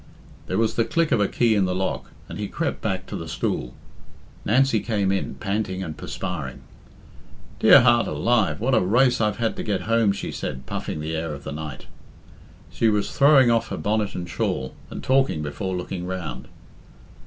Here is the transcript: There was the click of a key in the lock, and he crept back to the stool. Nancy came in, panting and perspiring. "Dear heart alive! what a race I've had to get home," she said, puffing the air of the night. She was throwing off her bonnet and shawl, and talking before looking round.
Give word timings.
There 0.47 0.57
was 0.57 0.73
the 0.73 0.83
click 0.83 1.11
of 1.11 1.19
a 1.21 1.27
key 1.27 1.53
in 1.53 1.65
the 1.65 1.75
lock, 1.75 2.09
and 2.27 2.39
he 2.39 2.47
crept 2.47 2.81
back 2.81 3.05
to 3.05 3.15
the 3.15 3.27
stool. 3.27 3.75
Nancy 4.43 4.79
came 4.79 5.11
in, 5.11 5.35
panting 5.35 5.83
and 5.83 5.95
perspiring. 5.95 6.61
"Dear 7.59 7.81
heart 7.81 8.07
alive! 8.07 8.59
what 8.59 8.73
a 8.73 8.79
race 8.79 9.21
I've 9.21 9.37
had 9.37 9.55
to 9.57 9.63
get 9.63 9.81
home," 9.81 10.11
she 10.11 10.31
said, 10.31 10.65
puffing 10.65 11.01
the 11.01 11.15
air 11.15 11.35
of 11.35 11.43
the 11.43 11.51
night. 11.51 11.85
She 12.71 12.89
was 12.89 13.15
throwing 13.15 13.51
off 13.51 13.67
her 13.67 13.77
bonnet 13.77 14.15
and 14.15 14.27
shawl, 14.27 14.73
and 14.89 15.03
talking 15.03 15.43
before 15.43 15.75
looking 15.77 16.07
round. 16.07 16.47